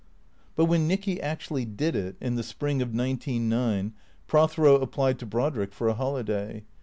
[0.55, 3.93] But when Nicky actually did it (in the spring of nineteen nine)
[4.25, 6.63] Prothero applied to Brodrick for a holiday.